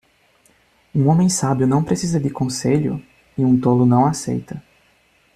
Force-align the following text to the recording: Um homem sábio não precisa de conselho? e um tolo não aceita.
Um 0.95 1.09
homem 1.09 1.29
sábio 1.29 1.67
não 1.67 1.83
precisa 1.83 2.19
de 2.19 2.31
conselho? 2.31 2.99
e 3.37 3.45
um 3.45 3.55
tolo 3.61 3.85
não 3.85 4.07
aceita. 4.07 4.59